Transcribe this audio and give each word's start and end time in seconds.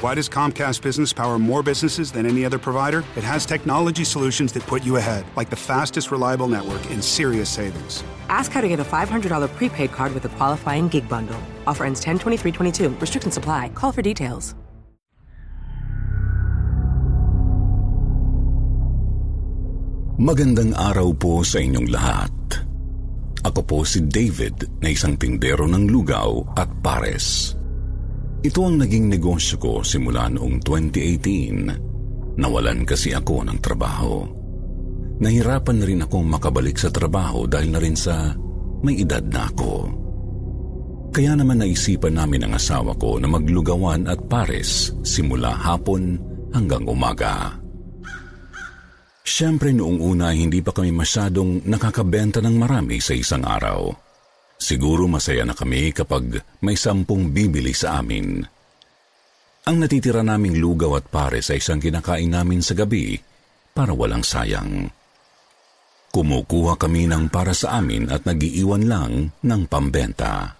Why 0.00 0.14
does 0.14 0.28
Comcast 0.28 0.82
Business 0.82 1.14
power 1.14 1.38
more 1.38 1.62
businesses 1.62 2.12
than 2.12 2.26
any 2.26 2.44
other 2.44 2.58
provider? 2.58 3.04
It 3.16 3.24
has 3.24 3.46
technology 3.46 4.04
solutions 4.04 4.52
that 4.52 4.66
put 4.66 4.84
you 4.84 4.96
ahead, 4.96 5.24
like 5.36 5.48
the 5.48 5.56
fastest, 5.56 6.10
reliable 6.10 6.48
network 6.48 6.84
and 6.90 7.02
serious 7.02 7.48
savings. 7.48 8.04
Ask 8.28 8.52
how 8.52 8.60
to 8.60 8.68
get 8.68 8.80
a 8.80 8.84
$500 8.84 9.48
prepaid 9.56 9.92
card 9.92 10.12
with 10.12 10.26
a 10.26 10.32
qualifying 10.36 10.88
gig 10.88 11.08
bundle. 11.08 11.40
Offer 11.66 11.86
ends 11.86 12.00
10 12.04 12.18
23 12.18 12.52
22. 12.52 12.88
Restrictions 13.00 13.36
apply. 13.38 13.70
Call 13.72 13.92
for 13.92 14.02
details. 14.02 14.54
Magandang 20.20 20.76
araw 20.78 21.16
po 21.16 21.40
sa 21.42 21.58
inyong 21.64 21.88
lahat. 21.90 22.34
Ako 23.40 23.60
po 23.66 23.78
si 23.88 24.04
David 24.04 24.68
na 24.84 24.92
isang 24.92 25.16
tindero 25.16 25.64
ng 25.64 25.88
lugaw 25.90 26.44
at 26.54 26.68
pares. 26.84 27.58
Ito 28.44 28.60
ang 28.60 28.76
naging 28.76 29.08
negosyo 29.08 29.56
ko 29.56 29.80
simula 29.80 30.28
noong 30.28 30.60
2018. 30.60 32.36
Nawalan 32.36 32.84
kasi 32.84 33.16
ako 33.16 33.40
ng 33.40 33.56
trabaho. 33.56 34.20
Nahirapan 35.16 35.76
na 35.80 35.84
rin 35.88 36.04
akong 36.04 36.28
makabalik 36.28 36.76
sa 36.76 36.92
trabaho 36.92 37.48
dahil 37.48 37.72
na 37.72 37.80
rin 37.80 37.96
sa 37.96 38.36
may 38.84 39.00
edad 39.00 39.24
na 39.24 39.48
ako. 39.48 39.88
Kaya 41.08 41.32
naman 41.40 41.64
naisipan 41.64 42.20
namin 42.20 42.44
ang 42.44 42.52
asawa 42.60 42.92
ko 43.00 43.16
na 43.16 43.32
maglugawan 43.32 44.04
at 44.12 44.20
pares 44.28 44.92
simula 45.00 45.56
hapon 45.56 46.20
hanggang 46.52 46.84
umaga. 46.84 47.56
Siyempre 49.24 49.72
noong 49.72 50.04
una 50.04 50.36
hindi 50.36 50.60
pa 50.60 50.76
kami 50.76 50.92
masyadong 50.92 51.64
nakakabenta 51.64 52.44
ng 52.44 52.60
marami 52.60 53.00
sa 53.00 53.16
isang 53.16 53.40
araw. 53.40 54.03
Siguro 54.58 55.10
masaya 55.10 55.42
na 55.44 55.52
kami 55.52 55.92
kapag 55.92 56.40
may 56.62 56.78
sampung 56.78 57.34
bibili 57.34 57.74
sa 57.76 58.00
amin. 58.00 58.42
Ang 59.64 59.76
natitira 59.80 60.20
naming 60.20 60.60
lugaw 60.60 61.00
at 61.00 61.08
pare 61.08 61.40
sa 61.40 61.56
isang 61.56 61.80
kinakain 61.80 62.28
namin 62.28 62.60
sa 62.60 62.76
gabi 62.76 63.16
para 63.72 63.96
walang 63.96 64.22
sayang. 64.22 64.88
Kumukuha 66.14 66.78
kami 66.78 67.10
ng 67.10 67.26
para 67.26 67.50
sa 67.56 67.82
amin 67.82 68.06
at 68.12 68.22
nagiiwan 68.22 68.86
lang 68.86 69.12
ng 69.34 69.62
pambenta. 69.66 70.54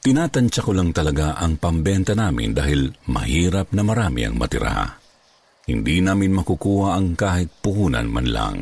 Tinatansya 0.00 0.64
ko 0.64 0.72
lang 0.72 0.96
talaga 0.96 1.36
ang 1.36 1.60
pambenta 1.60 2.16
namin 2.16 2.56
dahil 2.56 2.88
mahirap 3.12 3.76
na 3.76 3.84
marami 3.84 4.24
ang 4.24 4.40
matira. 4.40 4.96
Hindi 5.68 6.00
namin 6.00 6.32
makukuha 6.32 6.96
ang 6.96 7.12
kahit 7.12 7.52
puhunan 7.60 8.08
man 8.08 8.26
lang. 8.32 8.58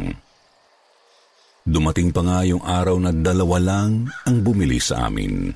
Dumating 1.68 2.16
pa 2.16 2.24
nga 2.24 2.40
yung 2.48 2.64
araw 2.64 2.96
na 2.96 3.12
dalawa 3.12 3.60
lang 3.60 4.08
ang 4.24 4.36
bumili 4.40 4.80
sa 4.80 5.04
amin. 5.04 5.52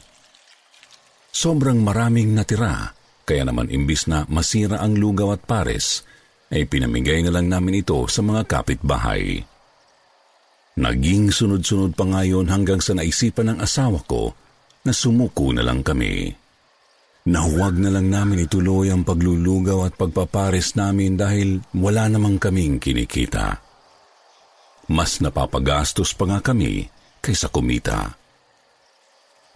Sobrang 1.33 1.81
maraming 1.81 2.37
natira, 2.37 2.93
kaya 3.25 3.49
naman 3.49 3.73
imbis 3.73 4.05
na 4.05 4.29
masira 4.29 4.85
ang 4.85 4.93
lugaw 4.93 5.33
at 5.33 5.49
pares, 5.49 6.05
ay 6.53 6.69
pinamigay 6.69 7.25
na 7.25 7.33
lang 7.33 7.49
namin 7.49 7.81
ito 7.81 7.97
sa 8.13 8.21
mga 8.21 8.45
kapitbahay. 8.45 9.41
Naging 10.77 11.33
sunod-sunod 11.33 11.97
pa 11.97 12.05
nga 12.05 12.29
yun 12.29 12.45
hanggang 12.53 12.85
sa 12.85 12.93
naisipan 12.93 13.57
ng 13.57 13.59
asawa 13.65 14.05
ko 14.05 14.37
na 14.85 14.93
sumuko 14.93 15.49
na 15.57 15.65
lang 15.65 15.81
kami. 15.81 16.29
Na 17.33 17.41
huwag 17.41 17.81
na 17.81 17.89
lang 17.89 18.13
namin 18.13 18.45
ituloy 18.45 18.93
ang 18.93 19.01
paglulugaw 19.01 19.89
at 19.89 19.97
pagpapares 19.97 20.77
namin 20.77 21.17
dahil 21.17 21.65
wala 21.73 22.05
namang 22.13 22.37
kaming 22.37 22.77
kinikita. 22.77 23.72
Mas 24.93 25.25
napapagastos 25.25 26.13
pa 26.13 26.29
nga 26.29 26.45
kami 26.45 26.85
kaysa 27.25 27.49
kumita. 27.49 28.13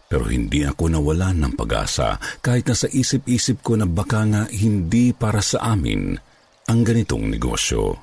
Pero 0.08 0.32
hindi 0.32 0.64
ako 0.64 0.96
nawalan 0.96 1.44
ng 1.44 1.52
pag-asa 1.58 2.16
kahit 2.40 2.64
na 2.64 2.76
sa 2.78 2.88
isip-isip 2.88 3.60
ko 3.60 3.76
na 3.76 3.84
baka 3.84 4.24
nga 4.24 4.42
hindi 4.48 5.12
para 5.12 5.44
sa 5.44 5.76
amin 5.76 6.16
ang 6.72 6.80
ganitong 6.80 7.28
negosyo. 7.28 8.00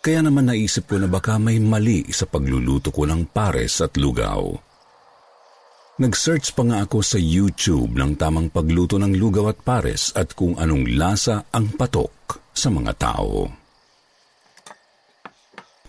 Kaya 0.00 0.22
naman 0.22 0.48
naisip 0.48 0.86
ko 0.86 1.02
na 1.02 1.10
baka 1.10 1.36
may 1.36 1.58
mali 1.58 2.08
sa 2.14 2.24
pagluluto 2.30 2.94
ko 2.94 3.04
ng 3.04 3.28
pares 3.28 3.82
at 3.82 3.98
lugaw. 3.98 4.54
Nag-search 5.98 6.54
pa 6.54 6.62
nga 6.62 6.86
ako 6.86 7.02
sa 7.02 7.18
YouTube 7.18 7.98
ng 7.98 8.14
tamang 8.14 8.48
pagluto 8.48 8.96
ng 9.02 9.18
lugaw 9.18 9.50
at 9.50 9.58
pares 9.60 10.14
at 10.14 10.32
kung 10.32 10.54
anong 10.56 10.94
lasa 10.94 11.50
ang 11.50 11.74
patok 11.74 12.38
sa 12.54 12.70
mga 12.70 12.92
tao. 12.94 13.65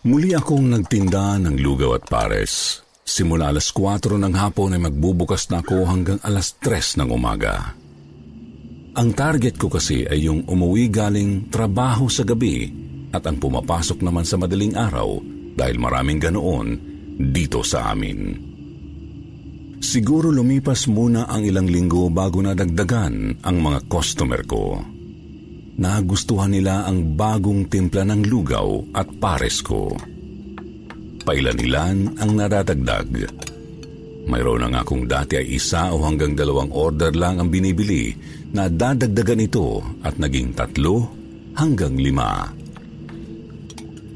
Muli 0.08 0.32
akong 0.32 0.72
nagtinda 0.72 1.36
ng 1.36 1.60
lugaw 1.60 2.00
at 2.00 2.08
pares. 2.08 2.80
Simula 3.04 3.52
alas 3.52 3.76
4 3.76 4.16
ng 4.16 4.40
hapon 4.40 4.72
ay 4.72 4.80
magbubukas 4.80 5.52
na 5.52 5.60
ako 5.60 5.84
hanggang 5.84 6.16
alas 6.24 6.56
3 6.64 7.04
ng 7.04 7.12
umaga. 7.12 7.76
Ang 8.96 9.10
target 9.12 9.60
ko 9.60 9.68
kasi 9.68 10.08
ay 10.08 10.32
yung 10.32 10.48
umuwi 10.48 10.88
galing 10.88 11.52
trabaho 11.52 12.08
sa 12.08 12.24
gabi 12.24 12.72
at 13.12 13.28
ang 13.28 13.36
pumapasok 13.36 14.00
naman 14.00 14.24
sa 14.24 14.40
madaling 14.40 14.80
araw 14.80 15.20
dahil 15.60 15.76
maraming 15.76 16.24
ganoon 16.24 16.68
dito 17.20 17.60
sa 17.68 17.92
amin. 17.92 18.32
Siguro 19.84 20.32
lumipas 20.32 20.88
muna 20.88 21.28
ang 21.28 21.44
ilang 21.44 21.68
linggo 21.68 22.08
bago 22.08 22.40
nadagdagan 22.40 23.44
ang 23.44 23.58
mga 23.60 23.92
customer 23.92 24.40
ko. 24.48 24.80
Nagustuhan 25.78 26.58
nila 26.58 26.90
ang 26.90 27.14
bagong 27.14 27.70
timpla 27.70 28.02
ng 28.02 28.26
lugaw 28.26 28.98
at 28.98 29.06
pares 29.22 29.62
ko. 29.62 29.94
Pailan-ilan 31.22 32.18
ang 32.18 32.32
nadadagdag. 32.34 33.10
Mayroon 34.26 34.66
na 34.66 34.68
nga 34.74 34.82
kung 34.82 35.06
dati 35.06 35.38
ay 35.38 35.54
isa 35.54 35.94
o 35.94 36.02
hanggang 36.02 36.34
dalawang 36.34 36.74
order 36.74 37.14
lang 37.14 37.38
ang 37.38 37.54
binibili 37.54 38.10
na 38.58 38.68
dadagdagan 38.68 39.46
ito 39.46 39.86
at 40.02 40.18
naging 40.18 40.58
tatlo 40.58 41.14
hanggang 41.54 41.94
lima. 41.94 42.50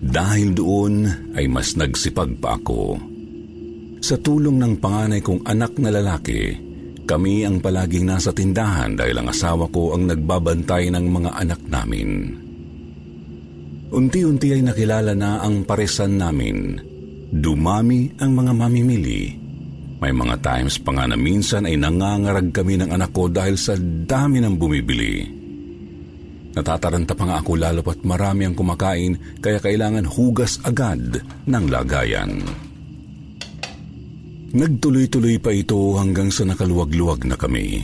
Dahil 0.02 0.58
doon 0.58 1.06
ay 1.38 1.46
mas 1.46 1.78
nagsipag 1.78 2.42
pa 2.42 2.58
ako. 2.58 2.98
Sa 4.02 4.18
tulong 4.18 4.58
ng 4.58 4.82
panganay 4.82 5.22
kong 5.22 5.46
anak 5.46 5.78
na 5.78 5.94
lalaki, 5.94 6.71
kami 7.12 7.44
ang 7.44 7.60
palaging 7.60 8.08
nasa 8.08 8.32
tindahan 8.32 8.96
dahil 8.96 9.20
ang 9.20 9.28
asawa 9.28 9.68
ko 9.68 9.92
ang 9.92 10.08
nagbabantay 10.08 10.88
ng 10.96 11.06
mga 11.12 11.32
anak 11.44 11.60
namin. 11.68 12.40
Unti-unti 13.92 14.56
ay 14.56 14.64
nakilala 14.64 15.12
na 15.12 15.44
ang 15.44 15.68
paresan 15.68 16.16
namin. 16.16 16.80
Dumami 17.28 18.16
ang 18.16 18.32
mga 18.32 18.52
mamimili. 18.56 19.36
May 20.00 20.16
mga 20.16 20.40
times 20.40 20.80
pa 20.80 20.96
nga 20.96 21.12
na 21.12 21.20
minsan 21.20 21.68
ay 21.68 21.76
nangangarag 21.76 22.56
kami 22.56 22.80
ng 22.80 22.96
anak 22.96 23.12
ko 23.12 23.28
dahil 23.28 23.60
sa 23.60 23.76
dami 24.08 24.40
ng 24.40 24.56
bumibili. 24.56 25.28
Natataranta 26.56 27.12
pa 27.12 27.28
nga 27.28 27.38
ako 27.44 27.52
lalo 27.60 27.84
pat 27.84 28.00
marami 28.08 28.48
ang 28.48 28.56
kumakain 28.56 29.44
kaya 29.44 29.60
kailangan 29.60 30.08
hugas 30.08 30.64
agad 30.64 31.20
ng 31.44 31.66
lagayan. 31.68 32.40
Nagtuloy-tuloy 34.52 35.40
pa 35.40 35.56
ito 35.56 35.80
hanggang 35.96 36.28
sa 36.28 36.44
nakaluwag-luwag 36.44 37.24
na 37.24 37.40
kami. 37.40 37.84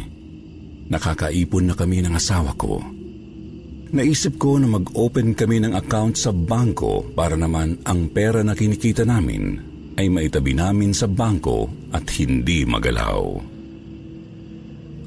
Nakakaipon 0.92 1.72
na 1.72 1.76
kami 1.76 2.04
ng 2.04 2.16
asawa 2.16 2.56
ko 2.56 2.98
Naisip 3.88 4.36
ko 4.36 4.60
na 4.60 4.68
mag-open 4.68 5.32
kami 5.32 5.64
ng 5.64 5.72
account 5.72 6.20
sa 6.20 6.36
bangko 6.36 7.08
para 7.16 7.40
naman 7.40 7.80
ang 7.88 8.12
pera 8.12 8.44
na 8.44 8.52
kinikita 8.52 9.08
namin 9.08 9.56
ay 9.96 10.12
maitabi 10.12 10.52
namin 10.52 10.92
sa 10.92 11.08
bangko 11.08 11.88
at 11.96 12.04
hindi 12.20 12.68
magalaw. 12.68 13.24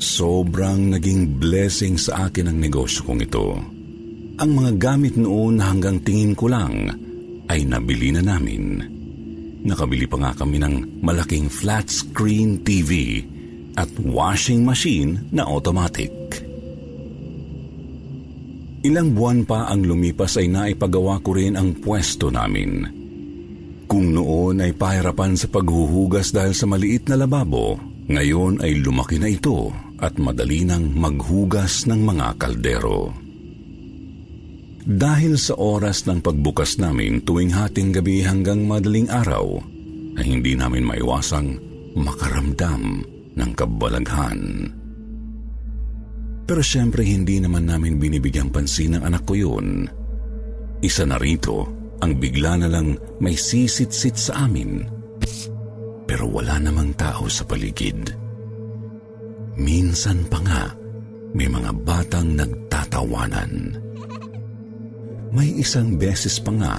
Sobrang 0.01 0.97
naging 0.97 1.37
blessing 1.37 2.01
sa 2.01 2.33
akin 2.33 2.49
ang 2.49 2.57
negosyo 2.57 3.05
kong 3.05 3.21
ito. 3.21 3.47
Ang 4.41 4.51
mga 4.57 4.73
gamit 4.81 5.21
noon 5.21 5.61
hanggang 5.61 6.01
tingin 6.01 6.33
ko 6.33 6.49
lang 6.49 6.89
ay 7.53 7.69
nabili 7.69 8.17
na 8.17 8.25
namin. 8.25 8.81
Nakabili 9.61 10.09
pa 10.09 10.17
nga 10.17 10.33
kami 10.33 10.57
ng 10.57 11.05
malaking 11.05 11.53
flat 11.53 11.85
screen 11.93 12.65
TV 12.65 13.21
at 13.77 13.93
washing 14.01 14.65
machine 14.65 15.29
na 15.29 15.45
automatic. 15.45 16.13
Ilang 18.81 19.13
buwan 19.13 19.45
pa 19.45 19.69
ang 19.69 19.85
lumipas 19.85 20.41
ay 20.41 20.49
naipagawa 20.49 21.21
ko 21.21 21.37
rin 21.37 21.61
ang 21.61 21.77
pwesto 21.77 22.33
namin. 22.33 22.89
Kung 23.85 24.17
noon 24.17 24.65
ay 24.65 24.73
pahirapan 24.73 25.37
sa 25.37 25.53
paghuhugas 25.53 26.33
dahil 26.33 26.57
sa 26.57 26.65
maliit 26.65 27.13
na 27.13 27.21
lababo, 27.21 27.77
ngayon 28.09 28.65
ay 28.65 28.81
lumaki 28.81 29.21
na 29.21 29.29
ito 29.29 29.69
at 30.01 30.17
madali 30.17 30.65
nang 30.65 30.89
maghugas 30.97 31.85
ng 31.85 32.01
mga 32.01 32.27
kaldero. 32.41 33.30
Dahil 34.81 35.37
sa 35.37 35.57
oras 35.61 36.09
ng 36.09 36.25
pagbukas 36.25 36.81
namin 36.81 37.21
tuwing 37.21 37.53
hating 37.53 37.93
gabi 37.93 38.25
hanggang 38.25 38.65
madaling 38.65 39.13
araw, 39.13 39.61
ay 40.17 40.25
hindi 40.25 40.57
namin 40.57 40.89
maiwasang 40.89 41.61
makaramdam 41.97 43.05
ng 43.37 43.51
kabalaghan. 43.53 44.41
Pero 46.49 46.63
syempre 46.65 47.05
hindi 47.05 47.39
naman 47.39 47.69
namin 47.69 48.01
binibigyang 48.01 48.49
pansin 48.49 48.97
ng 48.97 49.03
anak 49.05 49.23
ko 49.29 49.37
yun. 49.37 49.87
Isa 50.81 51.05
na 51.05 51.21
rito 51.21 51.69
ang 52.01 52.17
bigla 52.17 52.57
na 52.65 52.69
lang 52.73 52.97
may 53.21 53.37
sisit-sit 53.37 54.17
sa 54.17 54.49
amin. 54.49 54.89
Pero 56.09 56.27
wala 56.27 56.57
namang 56.59 56.97
tao 56.97 57.29
sa 57.29 57.45
paligid. 57.45 58.17
Minsan 59.61 60.25
pa 60.27 60.41
nga, 60.41 60.73
may 61.37 61.47
mga 61.47 61.71
batang 61.85 62.35
nagtatawanan. 62.35 63.53
May 65.31 65.63
isang 65.63 65.95
beses 65.95 66.43
pa 66.43 66.51
nga 66.51 66.75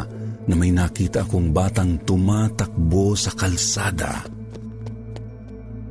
na 0.47 0.53
may 0.59 0.75
nakita 0.75 1.23
akong 1.23 1.55
batang 1.55 2.01
tumatakbo 2.03 3.15
sa 3.15 3.31
kalsada. 3.31 4.27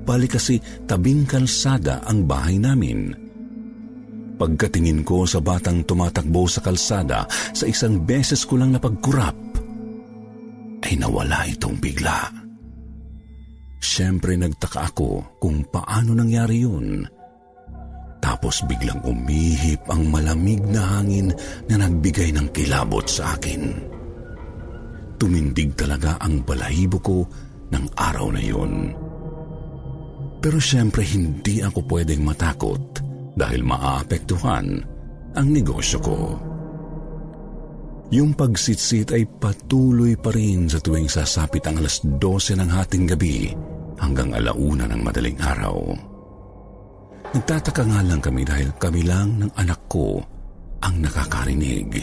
Bali 0.05 0.29
kasi 0.29 0.61
tabing 0.85 1.25
kalsada 1.25 2.05
ang 2.05 2.29
bahay 2.29 2.61
namin. 2.61 3.15
Pagkatingin 4.37 5.05
ko 5.05 5.29
sa 5.29 5.41
batang 5.41 5.85
tumatakbo 5.85 6.49
sa 6.49 6.65
kalsada 6.65 7.29
sa 7.31 7.65
isang 7.69 8.03
beses 8.05 8.45
ko 8.49 8.57
lang 8.57 8.73
napagkurap, 8.73 9.37
ay 10.81 10.97
nawala 10.97 11.45
itong 11.49 11.77
bigla. 11.77 12.33
Siyempre 13.81 14.37
nagtaka 14.37 14.93
ako 14.93 15.39
kung 15.41 15.65
paano 15.69 16.17
nangyari 16.17 16.65
yun. 16.65 17.05
Tapos 18.31 18.63
biglang 18.63 19.03
umihip 19.03 19.83
ang 19.91 20.07
malamig 20.07 20.63
na 20.71 21.03
hangin 21.03 21.35
na 21.67 21.83
nagbigay 21.83 22.31
ng 22.31 22.55
kilabot 22.55 23.03
sa 23.11 23.35
akin. 23.35 23.75
Tumindig 25.19 25.75
talaga 25.75 26.15
ang 26.23 26.47
balahibo 26.47 27.03
ko 27.03 27.27
ng 27.75 27.85
araw 27.99 28.31
na 28.31 28.39
yun. 28.39 28.95
Pero 30.39 30.63
siyempre 30.63 31.03
hindi 31.03 31.59
ako 31.59 31.83
pwedeng 31.91 32.23
matakot 32.23 33.03
dahil 33.35 33.67
maaapektuhan 33.67 34.67
ang 35.35 35.47
negosyo 35.51 35.99
ko. 35.99 36.19
Yung 38.15 38.39
pagsitsit 38.39 39.11
ay 39.11 39.27
patuloy 39.27 40.15
pa 40.15 40.31
rin 40.31 40.71
sa 40.71 40.79
tuwing 40.79 41.11
sasapit 41.11 41.67
ang 41.67 41.83
alas 41.83 41.99
12 42.07 42.63
ng 42.63 42.71
hating 42.71 43.11
gabi 43.11 43.51
hanggang 43.99 44.39
alauna 44.39 44.87
ng 44.87 45.03
madaling 45.03 45.39
araw. 45.43 46.10
Nagtataka 47.31 47.87
nga 47.87 48.03
lang 48.03 48.19
kami 48.19 48.43
dahil 48.43 48.75
kami 48.75 49.07
lang 49.07 49.39
ng 49.39 49.55
anak 49.55 49.87
ko 49.87 50.19
ang 50.83 50.95
nakakarinig. 50.99 52.03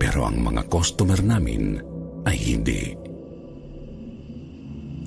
Pero 0.00 0.24
ang 0.24 0.40
mga 0.40 0.64
customer 0.72 1.20
namin 1.20 1.76
ay 2.24 2.36
hindi. 2.40 2.82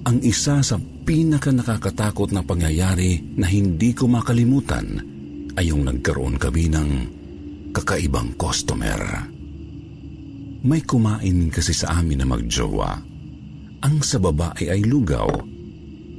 Ang 0.06 0.22
isa 0.22 0.62
sa 0.62 0.78
pinaka 0.78 1.50
nakakatakot 1.50 2.30
na 2.30 2.46
pangyayari 2.46 3.26
na 3.42 3.50
hindi 3.50 3.90
ko 3.98 4.06
makalimutan 4.06 5.02
ay 5.58 5.74
yung 5.74 5.90
nagkaroon 5.90 6.38
kami 6.38 6.70
ng 6.70 6.90
kakaibang 7.74 8.38
customer. 8.38 9.02
May 10.62 10.86
kumain 10.86 11.50
kasi 11.50 11.74
sa 11.74 11.98
amin 11.98 12.22
na 12.22 12.28
magjowa. 12.30 12.92
Ang 13.82 13.98
sa 14.06 14.22
babae 14.22 14.70
ay 14.70 14.86
lugaw 14.86 15.30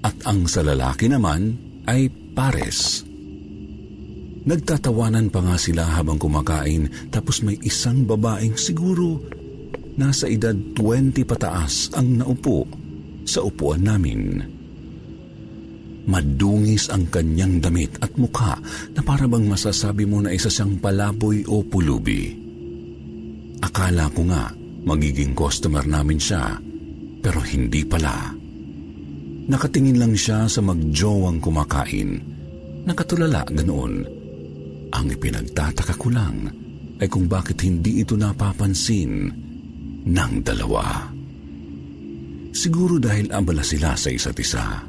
at 0.03 0.17
ang 0.27 0.51
sa 0.51 0.67
lalaki 0.67 1.07
naman 1.07 1.55
ay 1.87 2.26
pares. 2.37 3.01
Nagtatawanan 4.47 5.33
pa 5.33 5.41
nga 5.43 5.57
sila 5.57 5.89
habang 5.89 6.21
kumakain 6.21 7.11
tapos 7.11 7.43
may 7.43 7.59
isang 7.65 8.05
babaeng 8.05 8.55
siguro 8.55 9.19
nasa 9.97 10.29
edad 10.29 10.55
20 10.55 11.25
pataas 11.27 11.97
ang 11.97 12.21
naupo 12.21 12.69
sa 13.27 13.43
upuan 13.43 13.83
namin. 13.83 14.45
Madungis 16.07 16.87
ang 16.95 17.11
kanyang 17.11 17.59
damit 17.59 17.99
at 17.99 18.15
mukha 18.15 18.55
na 18.95 19.03
para 19.03 19.27
bang 19.27 19.43
masasabi 19.51 20.07
mo 20.07 20.23
na 20.23 20.31
isa 20.31 20.47
siyang 20.47 20.79
palaboy 20.79 21.43
o 21.51 21.67
pulubi. 21.67 22.31
Akala 23.59 24.07
ko 24.15 24.23
nga 24.31 24.55
magiging 24.87 25.35
customer 25.35 25.83
namin 25.83 26.23
siya, 26.23 26.55
pero 27.19 27.43
hindi 27.43 27.83
pala. 27.83 28.46
Nakatingin 29.47 30.03
lang 30.03 30.15
siya 30.19 30.51
sa 30.51 30.59
magjowang 30.59 31.39
kumakain. 31.39 32.19
Nakatulala 32.83 33.47
ganoon. 33.47 33.95
Ang 34.91 35.07
ipinagtataka 35.15 35.95
ko 35.95 36.11
lang 36.11 36.51
ay 36.99 37.07
kung 37.07 37.31
bakit 37.31 37.63
hindi 37.63 38.03
ito 38.03 38.19
napapansin 38.19 39.31
ng 40.07 40.33
dalawa. 40.43 41.11
Siguro 42.57 42.99
dahil 42.99 43.31
abala 43.31 43.63
sila 43.63 43.95
sa 43.95 44.09
isa't 44.11 44.39
isa. 44.41 44.83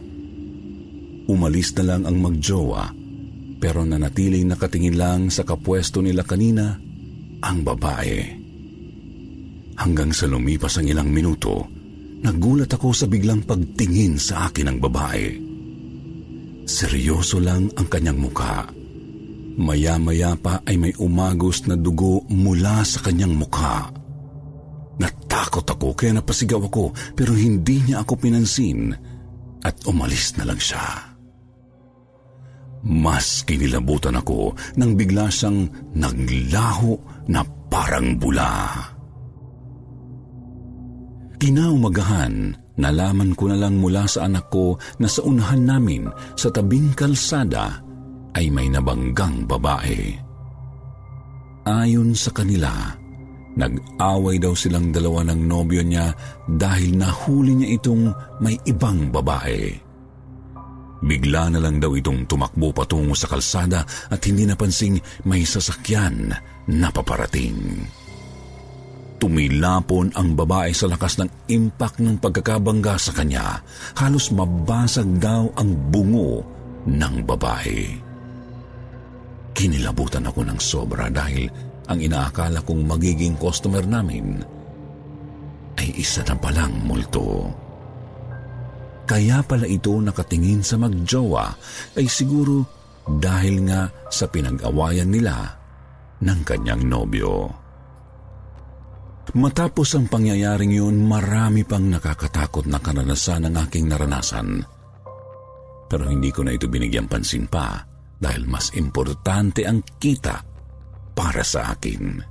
Umalis 1.28 1.76
na 1.76 1.84
lang 1.84 2.08
ang 2.08 2.18
magjowa 2.18 2.88
pero 3.58 3.84
nanatiling 3.84 4.48
nakatingin 4.48 4.98
lang 4.98 5.22
sa 5.34 5.44
kapwesto 5.44 6.02
nila 6.02 6.24
kanina 6.24 6.78
ang 7.44 7.58
babae. 7.62 8.22
Hanggang 9.78 10.10
sa 10.14 10.26
lumipas 10.26 10.82
ang 10.82 10.90
ilang 10.90 11.10
minuto, 11.14 11.76
nagulat 12.22 12.72
ako 12.72 12.94
sa 12.94 13.06
biglang 13.06 13.46
pagtingin 13.46 14.18
sa 14.18 14.50
akin 14.50 14.74
ng 14.74 14.78
babae. 14.82 15.28
Seryoso 16.68 17.40
lang 17.40 17.72
ang 17.80 17.88
kanyang 17.88 18.20
mukha. 18.20 18.68
Maya-maya 19.58 20.38
pa 20.38 20.62
ay 20.68 20.78
may 20.78 20.94
umagos 21.02 21.66
na 21.66 21.74
dugo 21.74 22.22
mula 22.30 22.86
sa 22.86 23.02
kanyang 23.02 23.34
mukha. 23.34 23.90
Natakot 24.98 25.66
ako 25.66 25.98
kaya 25.98 26.18
napasigaw 26.18 26.62
ako 26.68 26.94
pero 27.14 27.34
hindi 27.34 27.82
niya 27.82 28.06
ako 28.06 28.14
pinansin 28.18 28.94
at 29.66 29.76
umalis 29.90 30.38
na 30.38 30.46
lang 30.46 30.60
siya. 30.62 31.18
Mas 32.88 33.42
kinilabutan 33.44 34.16
ako 34.20 34.54
nang 34.78 34.94
bigla 34.94 35.28
siyang 35.34 35.66
naglaho 35.98 36.94
na 37.28 37.42
parang 37.68 38.16
bula. 38.16 38.78
Kinaumagahan, 41.38 42.58
nalaman 42.82 43.38
ko 43.38 43.53
na 43.53 43.58
lang 43.62 43.77
mula 43.77 44.10
sa 44.10 44.25
anak 44.25 44.50
ko 44.50 44.74
na 44.98 45.06
sa 45.06 45.22
unahan 45.22 45.70
namin 45.70 46.10
sa 46.34 46.50
tabing 46.50 46.98
kalsada 46.98 47.77
ay 48.34 48.50
may 48.50 48.65
nabanggang 48.74 49.46
babae. 49.46 50.17
ayon 51.67 52.17
sa 52.17 52.34
kanila, 52.34 52.74
nag-away 53.53 54.41
daw 54.41 54.58
silang 54.58 54.89
dalawa 54.89 55.29
ng 55.29 55.41
nobyo 55.46 55.86
niya 55.86 56.10
dahil 56.48 56.98
nahuli 56.98 57.53
niya 57.53 57.70
itong 57.77 58.03
may 58.41 58.58
ibang 58.65 59.13
babae. 59.13 59.77
Bigla 61.06 61.53
na 61.53 61.62
lang 61.62 61.77
daw 61.77 61.94
itong 61.94 62.25
tumakbo 62.25 62.74
patungo 62.74 63.13
sa 63.13 63.29
kalsada 63.29 63.86
at 64.10 64.22
hindi 64.25 64.50
napansing 64.50 64.98
may 65.29 65.46
sasakyan 65.46 66.34
na 66.65 66.89
paparating. 66.89 67.86
Tumilapon 69.18 70.14
ang 70.14 70.38
babae 70.38 70.70
sa 70.78 70.86
lakas 70.86 71.18
ng 71.18 71.50
impact 71.50 71.98
ng 72.06 72.22
pagkakabangga 72.22 73.02
sa 73.02 73.12
kanya. 73.18 73.66
Halos 73.98 74.30
mabasag 74.30 75.18
daw 75.18 75.50
ang 75.58 75.74
bungo 75.90 76.46
ng 76.86 77.16
babae. 77.26 77.82
Kinilabutan 79.58 80.30
ako 80.30 80.46
ng 80.46 80.60
sobra 80.62 81.10
dahil 81.10 81.50
ang 81.90 81.98
inaakala 81.98 82.62
kong 82.62 82.86
magiging 82.86 83.34
customer 83.42 83.82
namin 83.82 84.38
ay 85.82 85.90
isa 85.98 86.22
na 86.22 86.38
palang 86.38 86.78
multo. 86.86 87.50
Kaya 89.08 89.42
pala 89.42 89.66
ito 89.66 89.98
nakatingin 89.98 90.62
sa 90.62 90.78
magjowa 90.78 91.58
ay 91.98 92.06
siguro 92.06 92.62
dahil 93.08 93.66
nga 93.66 93.88
sa 94.14 94.30
pinag-awayan 94.30 95.10
nila 95.10 95.58
ng 96.22 96.40
kanyang 96.44 96.86
nobyo. 96.86 97.48
Matapos 99.36 99.91
ang 100.00 100.07
pangyayaring 100.07 100.72
yun, 100.72 101.03
marami 101.03 101.67
pang 101.67 101.84
nakakatakot 101.84 102.63
na 102.72 102.79
karanasan 102.79 103.51
ang 103.51 103.55
aking 103.67 103.91
naranasan. 103.91 104.63
Pero 105.91 106.07
hindi 106.07 106.31
ko 106.31 106.48
na 106.48 106.55
ito 106.55 106.72
binigyan 106.72 107.12
pansin 107.12 107.48
pa 107.48 107.84
dahil 108.15 108.48
mas 108.48 108.72
importante 108.79 109.67
ang 109.67 109.84
kita 110.00 110.39
para 111.12 111.43
sa 111.43 111.75
akin. 111.75 112.24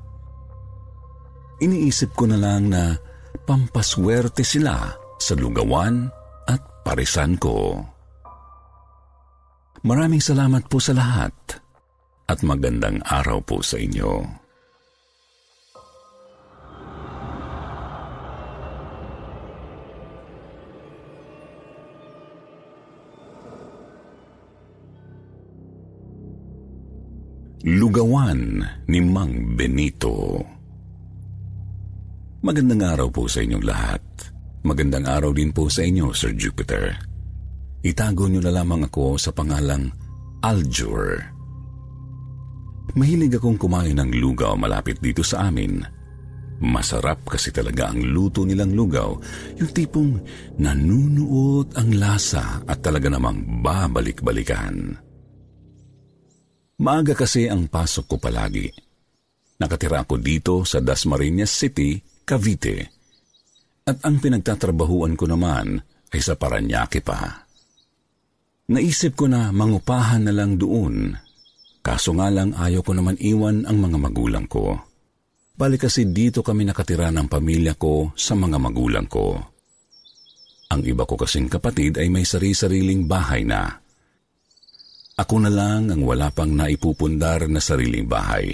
Iniisip 1.60 2.16
ko 2.16 2.28
na 2.28 2.36
lang 2.40 2.72
na 2.72 2.96
pampaswerte 3.44 4.44
sila 4.44 4.92
sa 5.16 5.32
lugawan 5.36 6.08
at 6.48 6.60
parisan 6.84 7.36
ko. 7.40 7.80
Maraming 9.84 10.20
salamat 10.20 10.68
po 10.68 10.80
sa 10.80 10.96
lahat 10.96 11.32
at 12.26 12.38
magandang 12.42 13.00
araw 13.06 13.40
po 13.40 13.60
sa 13.62 13.80
inyo. 13.80 14.45
Lugawan 27.66 28.62
ni 28.86 29.02
Mang 29.02 29.58
Benito. 29.58 30.38
Magandang 32.46 32.78
araw 32.78 33.10
po 33.10 33.26
sa 33.26 33.42
inyong 33.42 33.66
lahat. 33.66 34.02
Magandang 34.62 35.02
araw 35.02 35.34
din 35.34 35.50
po 35.50 35.66
sa 35.66 35.82
inyo, 35.82 36.14
Sir 36.14 36.38
Jupiter. 36.38 36.94
Itago 37.82 38.30
niyo 38.30 38.38
na 38.38 38.54
lamang 38.54 38.86
ako 38.86 39.18
sa 39.18 39.34
pangalang 39.34 39.90
Aljur. 40.46 41.18
Mahilig 42.94 43.34
akong 43.34 43.58
kumain 43.58 43.98
ng 43.98 44.14
lugaw 44.14 44.54
malapit 44.54 45.02
dito 45.02 45.26
sa 45.26 45.50
amin. 45.50 45.82
Masarap 46.62 47.26
kasi 47.26 47.50
talaga 47.50 47.90
ang 47.90 47.98
luto 47.98 48.46
nilang 48.46 48.78
lugaw, 48.78 49.10
yung 49.58 49.70
tipong 49.74 50.22
nanunuot 50.62 51.74
ang 51.74 51.90
lasa 51.98 52.62
at 52.62 52.78
talaga 52.78 53.10
namang 53.10 53.42
babalik-balikan. 53.58 55.05
Maaga 56.76 57.16
kasi 57.16 57.48
ang 57.48 57.72
pasok 57.72 58.04
ko 58.04 58.16
palagi. 58.20 58.68
Nakatira 59.56 60.04
ako 60.04 60.20
dito 60.20 60.54
sa 60.68 60.84
Dasmariñas 60.84 61.48
City, 61.48 61.96
Cavite. 62.28 62.92
At 63.88 64.04
ang 64.04 64.20
pinagtatrabahuan 64.20 65.16
ko 65.16 65.24
naman 65.24 65.80
ay 66.12 66.20
sa 66.20 66.36
Paranaque 66.36 67.00
pa. 67.00 67.48
Naisip 68.68 69.16
ko 69.16 69.24
na 69.24 69.54
mangupahan 69.54 70.28
na 70.28 70.36
lang 70.36 70.60
doon. 70.60 71.16
Kaso 71.80 72.12
nga 72.18 72.28
lang 72.28 72.52
ayaw 72.52 72.82
ko 72.84 72.92
naman 72.92 73.16
iwan 73.24 73.64
ang 73.64 73.78
mga 73.80 73.96
magulang 73.96 74.44
ko. 74.50 74.76
Balik 75.56 75.88
kasi 75.88 76.12
dito 76.12 76.44
kami 76.44 76.68
nakatira 76.68 77.08
ng 77.08 77.30
pamilya 77.30 77.78
ko 77.80 78.12
sa 78.12 78.36
mga 78.36 78.60
magulang 78.60 79.08
ko. 79.08 79.40
Ang 80.68 80.82
iba 80.84 81.08
ko 81.08 81.16
kasing 81.16 81.48
kapatid 81.48 81.96
ay 81.96 82.12
may 82.12 82.26
sari-sariling 82.26 83.08
bahay 83.08 83.46
na. 83.46 83.85
Ako 85.16 85.40
na 85.40 85.48
lang 85.48 85.88
ang 85.88 86.04
wala 86.04 86.28
pang 86.28 86.52
naipupundar 86.52 87.48
na 87.48 87.56
sariling 87.56 88.04
bahay. 88.04 88.52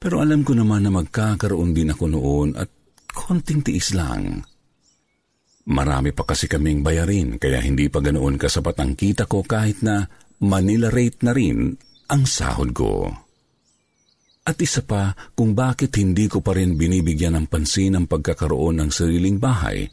Pero 0.00 0.24
alam 0.24 0.40
ko 0.40 0.56
naman 0.56 0.88
na 0.88 0.90
magkakaroon 0.90 1.76
din 1.76 1.92
ako 1.92 2.04
noon 2.08 2.48
at 2.56 2.72
konting 3.12 3.60
tiis 3.60 3.92
lang. 3.92 4.40
Marami 5.68 6.10
pa 6.16 6.24
kasi 6.24 6.48
kaming 6.48 6.80
bayarin 6.80 7.36
kaya 7.36 7.60
hindi 7.60 7.92
pa 7.92 8.00
ganoon 8.00 8.40
kasapat 8.40 8.80
ang 8.80 8.96
kita 8.96 9.28
ko 9.28 9.44
kahit 9.44 9.84
na 9.84 10.08
Manila 10.42 10.90
rate 10.90 11.22
na 11.22 11.30
rin 11.36 11.76
ang 12.08 12.24
sahod 12.24 12.72
ko. 12.72 13.12
At 14.42 14.58
isa 14.58 14.82
pa 14.82 15.14
kung 15.36 15.54
bakit 15.54 15.94
hindi 16.00 16.26
ko 16.26 16.42
pa 16.42 16.56
rin 16.56 16.74
binibigyan 16.74 17.38
ng 17.38 17.46
pansin 17.46 17.94
ang 17.94 18.10
pagkakaroon 18.10 18.82
ng 18.82 18.90
sariling 18.90 19.38
bahay 19.38 19.86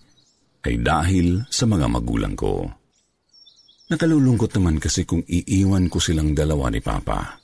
ay 0.63 0.75
dahil 0.79 1.44
sa 1.51 1.70
mga 1.70 1.86
magulang 1.86 2.34
ko. 2.34 2.78
Nakalulungkot 3.89 4.53
naman 4.53 4.77
kasi 4.77 5.01
kung 5.01 5.25
iiwan 5.25 5.89
ko 5.89 5.98
silang 5.98 6.38
dalawa 6.38 6.69
ni 6.69 6.77
Papa. 6.77 7.41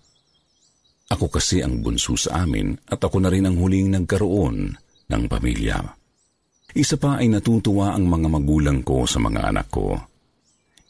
Ako 1.10 1.26
kasi 1.30 1.66
ang 1.66 1.82
bunso 1.82 2.14
sa 2.14 2.46
amin 2.46 2.70
at 2.86 3.02
ako 3.02 3.18
na 3.18 3.34
rin 3.34 3.50
ang 3.50 3.58
huling 3.58 3.90
nagkaroon 3.90 4.70
ng 5.10 5.24
pamilya. 5.26 5.82
Isa 6.78 7.02
pa 7.02 7.18
ay 7.18 7.34
natutuwa 7.34 7.98
ang 7.98 8.06
mga 8.06 8.28
magulang 8.30 8.86
ko 8.86 9.10
sa 9.10 9.18
mga 9.18 9.42
anak 9.50 9.74
ko. 9.74 9.98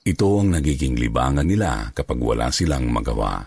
Ito 0.04 0.28
ang 0.44 0.60
nagiging 0.60 1.00
libangan 1.00 1.48
nila 1.48 1.88
kapag 1.96 2.20
wala 2.20 2.52
silang 2.52 2.92
magawa. 2.92 3.40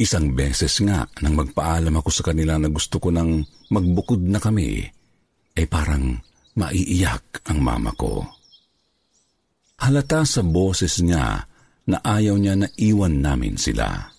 Isang 0.00 0.32
beses 0.32 0.80
nga 0.80 1.04
nang 1.20 1.36
magpaalam 1.36 1.92
ako 2.00 2.08
sa 2.08 2.24
kanila 2.32 2.56
na 2.56 2.72
gusto 2.72 2.96
ko 2.96 3.12
nang 3.12 3.44
magbukod 3.68 4.24
na 4.24 4.40
kami, 4.40 4.88
ay 5.52 5.64
parang 5.68 6.16
maiiyak 6.56 7.44
ang 7.44 7.60
mama 7.60 7.92
ko. 7.92 8.39
Halata 9.80 10.28
sa 10.28 10.44
boses 10.44 11.00
niya 11.00 11.48
na 11.88 11.96
ayaw 12.04 12.36
niya 12.36 12.54
na 12.54 12.68
iwan 12.76 13.24
namin 13.24 13.56
sila. 13.56 14.12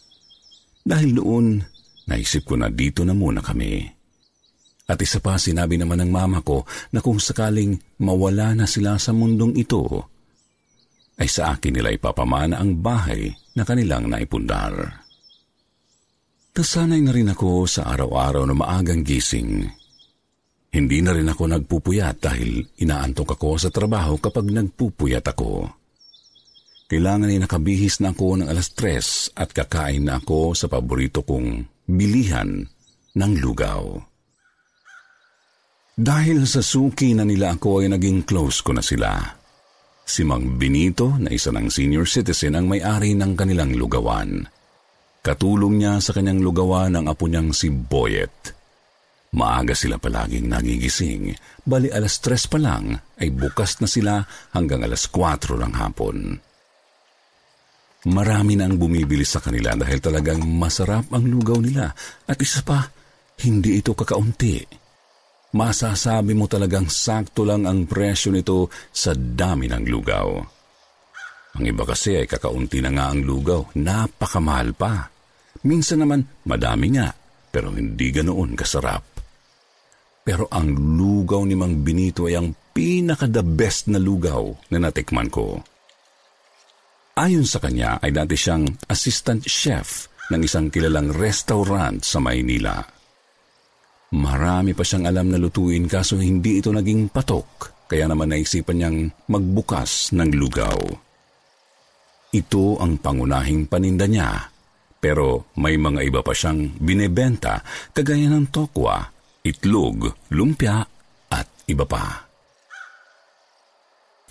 Dahil 0.81 1.21
noon, 1.21 1.61
naisip 2.09 2.49
ko 2.49 2.57
na 2.57 2.73
dito 2.73 3.05
na 3.05 3.13
muna 3.13 3.45
kami. 3.45 3.85
At 4.89 4.97
isa 4.99 5.21
pa 5.21 5.37
sinabi 5.37 5.77
naman 5.77 6.01
ng 6.01 6.11
mama 6.11 6.41
ko 6.41 6.65
na 6.91 6.99
kung 6.99 7.21
sakaling 7.21 7.77
mawala 8.01 8.57
na 8.57 8.65
sila 8.65 8.97
sa 8.97 9.13
mundong 9.13 9.55
ito, 9.55 9.85
ay 11.21 11.29
sa 11.29 11.53
akin 11.53 11.77
nila 11.77 11.93
ipapamana 11.93 12.57
ang 12.57 12.81
bahay 12.81 13.29
na 13.53 13.61
kanilang 13.61 14.09
naipundar. 14.09 14.73
Kasanay 16.51 16.99
na 16.99 17.13
rin 17.13 17.31
ako 17.31 17.69
sa 17.69 17.87
araw-araw 17.93 18.43
na 18.43 18.57
maagang 18.57 19.05
gising 19.05 19.69
hindi 20.71 21.03
na 21.03 21.11
rin 21.11 21.27
ako 21.27 21.43
nagpupuyat 21.51 22.15
dahil 22.23 22.63
inaantok 22.79 23.35
ako 23.35 23.59
sa 23.59 23.69
trabaho 23.69 24.15
kapag 24.15 24.47
nagpupuyat 24.47 25.27
ako. 25.27 25.67
Kailangan 26.87 27.31
ay 27.31 27.39
nakabihis 27.43 27.99
na 27.99 28.15
ako 28.15 28.39
ng 28.39 28.47
alas 28.47 28.71
tres 28.71 29.31
at 29.35 29.51
kakain 29.51 30.07
na 30.07 30.19
ako 30.23 30.55
sa 30.55 30.71
paborito 30.71 31.23
kong 31.27 31.67
bilihan 31.87 32.63
ng 33.15 33.33
lugaw. 33.39 33.99
Dahil 35.91 36.47
sa 36.47 36.63
suki 36.63 37.15
na 37.15 37.27
nila 37.27 37.59
ako 37.59 37.83
ay 37.83 37.91
naging 37.91 38.23
close 38.23 38.63
ko 38.63 38.71
na 38.71 38.83
sila. 38.83 39.11
Si 40.07 40.23
Mang 40.23 40.55
Benito 40.55 41.15
na 41.19 41.31
isa 41.31 41.51
ng 41.51 41.67
senior 41.67 42.07
citizen 42.07 42.55
ang 42.55 42.71
may-ari 42.71 43.11
ng 43.15 43.35
kanilang 43.35 43.75
lugawan. 43.75 44.47
Katulong 45.19 45.77
niya 45.83 45.99
sa 45.99 46.15
kanyang 46.15 46.39
lugawan 46.41 46.95
ang 46.95 47.05
apo 47.11 47.27
niyang 47.27 47.51
si 47.51 47.69
Boyet. 47.69 48.60
Maaga 49.31 49.71
sila 49.71 49.95
palaging 49.95 50.51
nagigising. 50.51 51.31
Bali 51.63 51.87
alas 51.87 52.19
tres 52.19 52.51
pa 52.51 52.59
lang 52.59 52.99
ay 53.15 53.31
bukas 53.31 53.79
na 53.79 53.87
sila 53.87 54.19
hanggang 54.51 54.83
alas 54.83 55.07
4 55.07 55.55
ng 55.55 55.73
hapon. 55.79 56.35
Marami 58.11 58.59
na 58.59 58.67
ang 58.67 58.75
bumibili 58.75 59.23
sa 59.23 59.39
kanila 59.39 59.71
dahil 59.77 60.03
talagang 60.03 60.43
masarap 60.43 61.07
ang 61.15 61.23
lugaw 61.23 61.63
nila. 61.63 61.95
At 62.27 62.43
isa 62.43 62.59
pa, 62.65 62.91
hindi 63.45 63.79
ito 63.79 63.95
kakaunti. 63.95 64.67
Masasabi 65.55 66.35
mo 66.35 66.49
talagang 66.51 66.91
sakto 66.91 67.47
lang 67.47 67.69
ang 67.69 67.87
presyo 67.87 68.35
nito 68.35 68.67
sa 68.91 69.15
dami 69.15 69.71
ng 69.71 69.85
lugaw. 69.87 70.27
Ang 71.55 71.63
iba 71.67 71.83
kasi 71.87 72.19
ay 72.19 72.27
kakaunti 72.27 72.83
na 72.83 72.91
nga 72.91 73.05
ang 73.15 73.23
lugaw, 73.23 73.63
napakamahal 73.79 74.75
pa. 74.75 75.07
Minsan 75.67 76.03
naman 76.03 76.25
madami 76.47 76.99
nga, 76.99 77.11
pero 77.53 77.69
hindi 77.71 78.09
ganoon 78.09 78.55
kasarap. 78.59 79.10
Pero 80.21 80.45
ang 80.53 80.69
lugaw 80.73 81.41
ni 81.45 81.57
Mang 81.57 81.81
Benito 81.81 82.29
ay 82.29 82.37
ang 82.37 82.53
pinaka-the 82.71 83.41
best 83.41 83.89
na 83.89 83.97
lugaw 83.97 84.53
na 84.69 84.77
natikman 84.77 85.27
ko. 85.33 85.59
Ayon 87.17 87.43
sa 87.43 87.59
kanya 87.59 87.99
ay 87.99 88.15
dati 88.15 88.37
siyang 88.37 88.69
assistant 88.87 89.43
chef 89.43 90.07
ng 90.31 90.41
isang 90.45 90.71
kilalang 90.71 91.11
restaurant 91.11 91.99
sa 92.05 92.23
Maynila. 92.23 92.79
Marami 94.15 94.71
pa 94.71 94.83
siyang 94.83 95.11
alam 95.11 95.27
na 95.31 95.39
lutuin 95.39 95.87
kaso 95.87 96.19
hindi 96.19 96.63
ito 96.63 96.71
naging 96.71 97.11
patok 97.11 97.83
kaya 97.91 98.07
naman 98.07 98.31
naisipan 98.31 98.75
niyang 98.79 98.99
magbukas 99.27 100.15
ng 100.15 100.31
lugaw. 100.31 100.79
Ito 102.31 102.79
ang 102.79 103.03
pangunahing 103.03 103.67
paninda 103.67 104.07
niya 104.07 104.47
pero 105.01 105.51
may 105.59 105.75
mga 105.75 106.07
iba 106.07 106.21
pa 106.23 106.31
siyang 106.31 106.77
binebenta 106.79 107.59
kagaya 107.91 108.31
ng 108.31 108.47
tokwa, 108.53 109.11
itlog, 109.41 110.13
lumpia 110.33 110.85
at 111.31 111.47
iba 111.67 111.85
pa. 111.85 112.31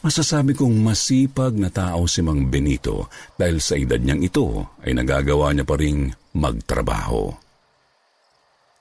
Masasabi 0.00 0.57
kong 0.57 0.81
masipag 0.81 1.61
na 1.61 1.69
tao 1.69 2.09
si 2.09 2.25
Mang 2.25 2.49
Benito 2.49 3.12
dahil 3.37 3.61
sa 3.61 3.76
edad 3.76 4.00
niyang 4.00 4.25
ito 4.25 4.73
ay 4.81 4.97
nagagawa 4.97 5.52
niya 5.52 5.69
pa 5.69 5.76
ring 5.76 6.09
magtrabaho. 6.33 7.29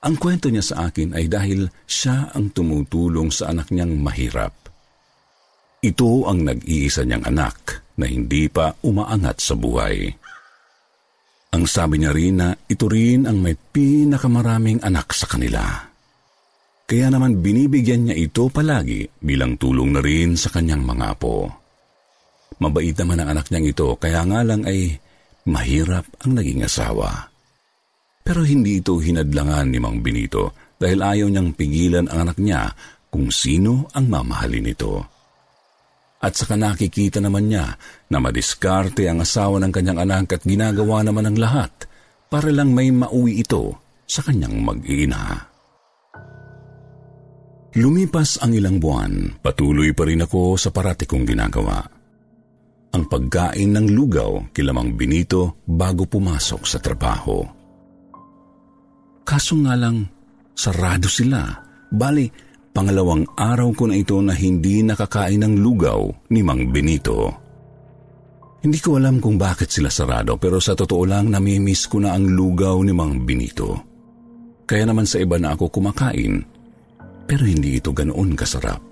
Ang 0.00 0.16
kwento 0.16 0.48
niya 0.48 0.64
sa 0.64 0.88
akin 0.88 1.12
ay 1.12 1.28
dahil 1.28 1.68
siya 1.84 2.32
ang 2.32 2.48
tumutulong 2.56 3.28
sa 3.28 3.52
anak 3.52 3.68
niyang 3.68 4.00
mahirap. 4.00 4.56
Ito 5.84 6.24
ang 6.24 6.40
nag-iisa 6.48 7.04
niyang 7.04 7.28
anak 7.28 7.84
na 8.00 8.08
hindi 8.08 8.48
pa 8.48 8.72
umaangat 8.80 9.44
sa 9.44 9.52
buhay. 9.60 10.08
Ang 11.52 11.64
sabi 11.68 12.00
niya 12.00 12.16
rin 12.16 12.40
na 12.40 12.56
ito 12.56 12.88
rin 12.88 13.28
ang 13.28 13.44
may 13.44 13.52
pinakamaraming 13.52 14.80
anak 14.80 15.12
sa 15.12 15.28
kanila. 15.28 15.89
Kaya 16.90 17.06
naman 17.06 17.38
binibigyan 17.38 18.10
niya 18.10 18.18
ito 18.18 18.50
palagi 18.50 19.06
bilang 19.22 19.54
tulong 19.54 19.94
na 19.94 20.02
rin 20.02 20.34
sa 20.34 20.50
kanyang 20.50 20.82
mga 20.82 21.14
apo. 21.14 21.46
Mabait 22.58 22.98
naman 22.98 23.22
ang 23.22 23.38
anak 23.38 23.46
niyang 23.46 23.70
ito 23.70 23.94
kaya 23.94 24.26
nga 24.26 24.42
lang 24.42 24.66
ay 24.66 24.98
mahirap 25.46 26.02
ang 26.26 26.34
naging 26.34 26.66
asawa. 26.66 27.30
Pero 28.26 28.42
hindi 28.42 28.82
ito 28.82 28.98
hinadlangan 28.98 29.70
ni 29.70 29.78
Mang 29.78 30.02
Benito 30.02 30.74
dahil 30.82 30.98
ayaw 30.98 31.30
niyang 31.30 31.54
pigilan 31.54 32.10
ang 32.10 32.26
anak 32.26 32.42
niya 32.42 32.74
kung 33.06 33.30
sino 33.30 33.86
ang 33.94 34.10
mamahalin 34.10 34.66
nito 34.66 35.20
at 36.20 36.36
saka 36.36 36.52
nakikita 36.52 37.18
naman 37.18 37.48
niya 37.48 37.80
na 38.12 38.20
madiskarte 38.20 39.08
ang 39.08 39.24
asawa 39.24 39.56
ng 39.64 39.72
kanyang 39.72 40.04
anak 40.04 40.36
at 40.36 40.44
ginagawa 40.44 41.00
naman 41.00 41.32
ang 41.32 41.36
lahat 41.40 41.72
para 42.28 42.52
lang 42.52 42.76
may 42.76 42.92
mauwi 42.92 43.40
ito 43.40 43.80
sa 44.04 44.20
kanyang 44.20 44.60
mag-iina. 44.60 45.49
Lumipas 47.78 48.42
ang 48.42 48.50
ilang 48.50 48.82
buwan, 48.82 49.38
patuloy 49.38 49.94
pa 49.94 50.02
rin 50.08 50.26
ako 50.26 50.58
sa 50.58 50.74
parati 50.74 51.06
kong 51.06 51.22
ginagawa. 51.22 51.78
Ang 52.90 53.06
pagkain 53.06 53.70
ng 53.70 53.86
lugaw 53.94 54.50
kilamang 54.50 54.98
binito 54.98 55.62
bago 55.62 56.02
pumasok 56.10 56.62
sa 56.66 56.82
trabaho. 56.82 57.38
Kaso 59.22 59.54
nga 59.62 59.78
lang, 59.78 60.02
sarado 60.58 61.06
sila. 61.06 61.46
Bali, 61.94 62.26
Pangalawang 62.70 63.26
araw 63.34 63.74
ko 63.74 63.90
na 63.90 63.98
ito 63.98 64.14
na 64.22 64.30
hindi 64.30 64.86
nakakain 64.86 65.42
ng 65.42 65.54
lugaw 65.58 66.06
ni 66.30 66.38
Mang 66.38 66.70
Benito. 66.70 67.34
Hindi 68.62 68.78
ko 68.78 68.94
alam 68.94 69.18
kung 69.18 69.34
bakit 69.34 69.74
sila 69.74 69.90
sarado 69.90 70.38
pero 70.38 70.62
sa 70.62 70.78
totoo 70.78 71.02
lang 71.02 71.34
namimiss 71.34 71.90
ko 71.90 71.98
na 71.98 72.14
ang 72.14 72.30
lugaw 72.30 72.78
ni 72.86 72.94
Mang 72.94 73.26
Benito. 73.26 73.74
Kaya 74.70 74.86
naman 74.86 75.02
sa 75.02 75.18
iba 75.18 75.34
na 75.42 75.58
ako 75.58 75.66
kumakain 75.66 76.46
pero 77.30 77.46
hindi 77.46 77.78
ito 77.78 77.94
ganoon 77.94 78.34
kasarap. 78.34 78.82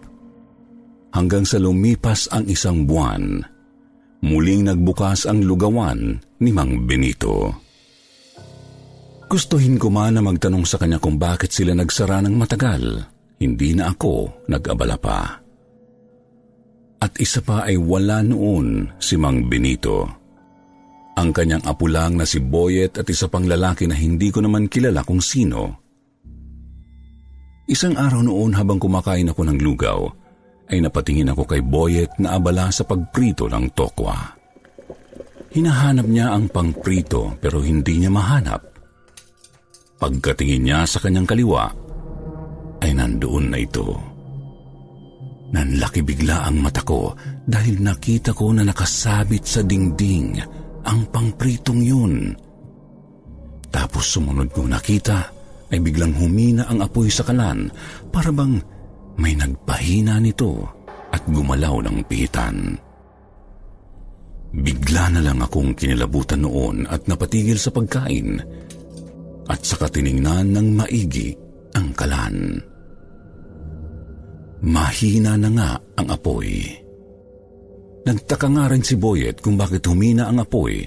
Hanggang 1.10 1.42
sa 1.42 1.58
lumipas 1.58 2.30
ang 2.30 2.46
isang 2.46 2.86
buwan, 2.86 3.42
muling 4.22 4.70
nagbukas 4.70 5.26
ang 5.26 5.42
lugawan 5.42 6.22
ni 6.38 6.54
Mang 6.54 6.86
Benito. 6.86 7.50
Gustuhin 9.26 9.74
ko 9.82 9.90
man 9.90 10.14
na 10.14 10.22
magtanong 10.22 10.62
sa 10.62 10.78
kanya 10.78 11.02
kung 11.02 11.18
bakit 11.18 11.50
sila 11.50 11.74
nagsara 11.74 12.22
ng 12.22 12.38
matagal 12.38 13.02
hindi 13.38 13.74
na 13.74 13.90
ako 13.94 14.46
nag-abala 14.50 14.98
pa. 14.98 15.20
At 16.98 17.14
isa 17.22 17.38
pa 17.38 17.62
ay 17.66 17.78
wala 17.78 18.22
noon 18.26 18.98
si 18.98 19.14
Mang 19.14 19.46
Benito. 19.46 20.06
Ang 21.18 21.30
kanyang 21.34 21.66
apo 21.66 21.86
lang 21.90 22.18
na 22.18 22.26
si 22.26 22.38
Boyet 22.42 22.98
at 22.98 23.06
isa 23.06 23.26
pang 23.30 23.46
lalaki 23.46 23.86
na 23.86 23.94
hindi 23.94 24.30
ko 24.30 24.42
naman 24.42 24.70
kilala 24.70 25.06
kung 25.06 25.22
sino. 25.22 25.87
Isang 27.68 28.00
araw 28.00 28.24
noon 28.24 28.56
habang 28.56 28.80
kumakain 28.80 29.28
ako 29.28 29.44
ng 29.44 29.60
lugaw, 29.60 30.08
ay 30.72 30.80
napatingin 30.80 31.28
ako 31.28 31.44
kay 31.44 31.60
Boyet 31.60 32.16
na 32.16 32.40
abala 32.40 32.72
sa 32.72 32.88
pagprito 32.88 33.44
ng 33.44 33.76
tokwa. 33.76 34.16
Hinahanap 35.52 36.08
niya 36.08 36.32
ang 36.32 36.48
pangprito 36.48 37.36
pero 37.36 37.60
hindi 37.60 38.00
niya 38.00 38.08
mahanap. 38.08 38.60
Pagkatingin 40.00 40.64
niya 40.64 40.88
sa 40.88 40.96
kanyang 40.96 41.28
kaliwa, 41.28 41.68
ay 42.80 42.96
nandoon 42.96 43.46
na 43.52 43.58
ito. 43.60 43.86
Nanlaki 45.52 46.00
bigla 46.00 46.48
ang 46.48 46.64
mata 46.64 46.80
ko 46.80 47.12
dahil 47.44 47.84
nakita 47.84 48.32
ko 48.32 48.48
na 48.52 48.64
nakasabit 48.64 49.44
sa 49.44 49.60
dingding 49.60 50.40
ang 50.88 51.04
pangpritong 51.12 51.84
yun. 51.84 52.32
Tapos 53.68 54.08
sumunod 54.08 54.48
kong 54.56 54.72
nakita 54.72 55.37
ay 55.68 55.78
biglang 55.84 56.16
humina 56.16 56.64
ang 56.68 56.80
apoy 56.80 57.12
sa 57.12 57.24
kalan 57.24 57.68
para 58.08 58.32
bang 58.32 58.56
may 59.20 59.34
nagpahina 59.36 60.16
nito 60.22 60.64
at 61.12 61.22
gumalaw 61.28 61.84
ng 61.84 62.04
pihitan. 62.06 62.78
Bigla 64.48 65.12
na 65.12 65.20
lang 65.20 65.44
akong 65.44 65.76
kinilabutan 65.76 66.40
noon 66.40 66.88
at 66.88 67.04
napatigil 67.04 67.60
sa 67.60 67.68
pagkain 67.68 68.40
at 69.48 69.60
saka 69.60 69.92
tiningnan 69.92 70.56
ng 70.56 70.68
maigi 70.72 71.36
ang 71.76 71.92
kalan. 71.92 72.56
Mahina 74.64 75.36
na 75.36 75.48
nga 75.52 75.70
ang 76.00 76.08
apoy. 76.08 76.64
Nagtaka 78.08 78.48
nga 78.48 78.64
rin 78.72 78.80
si 78.80 78.96
Boyet 78.96 79.44
kung 79.44 79.60
bakit 79.60 79.84
humina 79.84 80.32
ang 80.32 80.40
apoy 80.40 80.80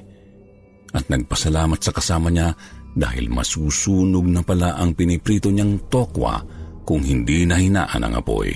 at 0.91 1.05
nagpasalamat 1.07 1.79
sa 1.79 1.93
kasama 1.93 2.33
niya 2.33 2.51
dahil 2.91 3.31
masusunog 3.31 4.27
na 4.27 4.41
pala 4.43 4.75
ang 4.75 4.91
piniprito 4.91 5.47
niyang 5.47 5.87
tokwa 5.87 6.43
kung 6.83 7.03
hindi 7.03 7.47
nahinaan 7.47 8.03
ang 8.03 8.19
apoy. 8.19 8.51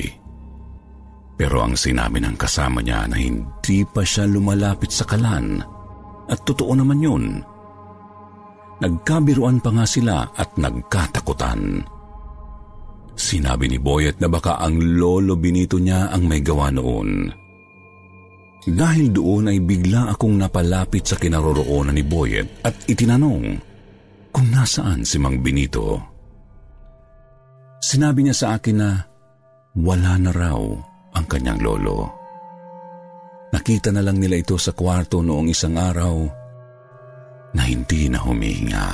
Pero 1.36 1.64
ang 1.64 1.76
sinabi 1.76 2.24
ng 2.24 2.36
kasama 2.40 2.80
niya 2.80 3.08
na 3.12 3.20
hindi 3.20 3.84
pa 3.84 4.04
siya 4.04 4.24
lumalapit 4.28 4.92
sa 4.92 5.04
kalan 5.04 5.60
at 6.32 6.40
totoo 6.48 6.72
naman 6.76 7.00
yun. 7.04 7.26
Nagkabiruan 8.80 9.64
pa 9.64 9.72
nga 9.72 9.86
sila 9.88 10.36
at 10.36 10.56
nagkatakutan. 10.60 11.84
Sinabi 13.16 13.72
ni 13.72 13.80
Boyet 13.80 14.20
na 14.20 14.28
baka 14.28 14.60
ang 14.60 14.76
lolo 14.76 15.40
binito 15.40 15.80
niya 15.80 16.12
ang 16.12 16.28
may 16.28 16.44
gawa 16.44 16.68
noon. 16.76 17.32
Dahil 18.66 19.14
doon 19.14 19.54
ay 19.54 19.62
bigla 19.64 20.12
akong 20.12 20.36
napalapit 20.36 21.08
sa 21.08 21.16
kinaroroonan 21.16 21.96
ni 21.96 22.04
Boyet 22.04 22.66
at 22.66 22.76
itinanong 22.90 23.62
kung 24.36 24.52
nasaan 24.52 25.08
si 25.08 25.16
Mang 25.16 25.40
Benito. 25.40 25.96
Sinabi 27.80 28.28
niya 28.28 28.36
sa 28.36 28.48
akin 28.60 28.76
na 28.76 29.00
wala 29.80 30.20
na 30.20 30.32
raw 30.36 30.60
ang 31.16 31.26
kanyang 31.32 31.64
lolo. 31.64 32.12
Nakita 33.56 33.96
na 33.96 34.04
lang 34.04 34.20
nila 34.20 34.36
ito 34.36 34.60
sa 34.60 34.76
kwarto 34.76 35.24
noong 35.24 35.48
isang 35.48 35.80
araw 35.80 36.28
na 37.56 37.64
hindi 37.64 38.12
na 38.12 38.20
humihinga. 38.20 38.88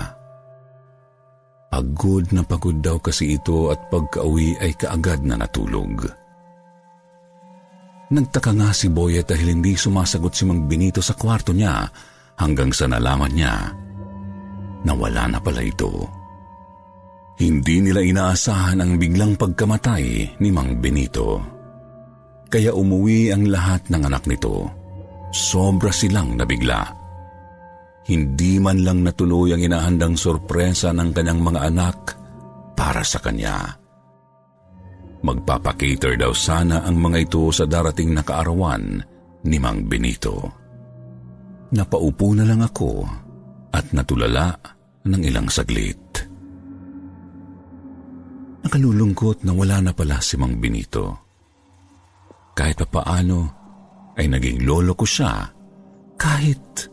Pagod 1.73 2.29
na 2.37 2.45
pagod 2.45 2.77
daw 2.77 3.01
kasi 3.01 3.33
ito 3.33 3.73
at 3.73 3.89
pagkauwi 3.89 4.61
ay 4.61 4.77
kaagad 4.77 5.25
na 5.25 5.41
natulog. 5.41 6.05
Nagtaka 8.13 8.53
nga 8.53 8.69
si 8.77 8.93
Boyet 8.93 9.25
dahil 9.25 9.57
hindi 9.57 9.73
sumasagot 9.73 10.37
si 10.37 10.45
Mang 10.45 10.69
Benito 10.69 11.01
sa 11.01 11.17
kwarto 11.17 11.49
niya 11.49 11.89
hanggang 12.37 12.69
sa 12.69 12.85
nalaman 12.85 13.33
niya 13.33 13.73
na 14.85 14.93
wala 14.93 15.29
na 15.29 15.39
pala 15.41 15.61
ito. 15.61 15.89
Hindi 17.41 17.81
nila 17.81 18.05
inaasahan 18.05 18.81
ang 18.81 19.01
biglang 19.01 19.33
pagkamatay 19.33 20.37
ni 20.37 20.49
Mang 20.53 20.77
Benito. 20.77 21.41
Kaya 22.51 22.75
umuwi 22.75 23.33
ang 23.33 23.49
lahat 23.49 23.89
ng 23.89 24.03
anak 24.05 24.29
nito. 24.29 24.69
Sobra 25.31 25.89
silang 25.89 26.35
nabigla. 26.37 26.83
Hindi 28.05 28.59
man 28.59 28.83
lang 28.83 29.01
natuloy 29.01 29.55
ang 29.55 29.61
inahandang 29.63 30.19
sorpresa 30.19 30.91
ng 30.91 31.09
kanyang 31.15 31.41
mga 31.41 31.59
anak 31.71 31.97
para 32.75 33.01
sa 33.01 33.17
kanya. 33.23 33.77
Magpapakater 35.21 36.17
daw 36.17 36.33
sana 36.33 36.81
ang 36.81 36.97
mga 36.97 37.29
ito 37.29 37.49
sa 37.53 37.69
darating 37.69 38.11
na 38.11 38.25
kaarawan 38.25 38.99
ni 39.45 39.57
Mang 39.61 39.85
Benito. 39.85 40.49
Napaupo 41.71 42.35
na 42.35 42.43
lang 42.43 42.65
ako 42.65 43.05
at 43.71 43.91
natulala 43.95 44.55
ng 45.07 45.21
ilang 45.25 45.47
saglit. 45.47 45.99
Nakalulungkot 48.61 49.41
na 49.47 49.51
wala 49.57 49.81
na 49.81 49.91
pala 49.91 50.21
si 50.21 50.37
Mang 50.37 50.61
Benito. 50.61 51.17
Kahit 52.53 52.83
pa 52.85 53.01
paano 53.01 53.37
ay 54.19 54.29
naging 54.29 54.67
lolo 54.67 54.93
ko 54.93 55.07
siya 55.07 55.49
kahit 56.21 56.91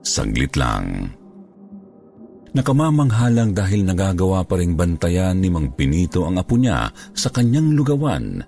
Saglit 0.00 0.56
lang. 0.56 1.12
Nakamamanghalang 2.50 3.54
dahil 3.54 3.86
nagagawa 3.86 4.42
pa 4.42 4.58
ring 4.58 4.74
bantayan 4.74 5.38
ni 5.38 5.52
Mang 5.52 5.70
Benito 5.76 6.26
ang 6.26 6.40
apo 6.40 6.58
niya 6.58 6.90
sa 7.14 7.30
kanyang 7.30 7.78
lugawan 7.78 8.42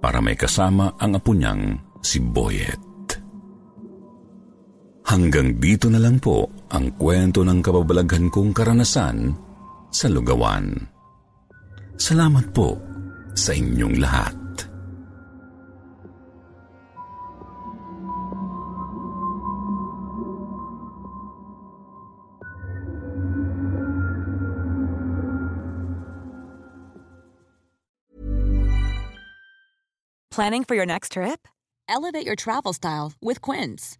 para 0.00 0.24
may 0.24 0.38
kasama 0.38 0.96
ang 0.96 1.20
apo 1.20 1.36
niyang 1.36 1.76
si 2.00 2.16
Boyet. 2.16 2.89
Hanggang 5.10 5.58
dito 5.58 5.90
na 5.90 5.98
lang 5.98 6.22
po 6.22 6.46
ang 6.70 6.94
kwento 6.94 7.42
ng 7.42 7.58
kababalaghan 7.58 8.30
kong 8.30 8.54
karanasan 8.54 9.34
sa 9.90 10.06
lugawan. 10.06 10.70
Salamat 11.98 12.54
po 12.54 12.78
sa 13.34 13.50
inyong 13.50 13.98
lahat. 13.98 14.38
Planning 30.30 30.62
for 30.62 30.78
your 30.78 30.86
next 30.86 31.18
trip? 31.18 31.50
Elevate 31.90 32.22
your 32.22 32.38
travel 32.38 32.70
style 32.70 33.18
with 33.18 33.42
Quince. 33.42 33.99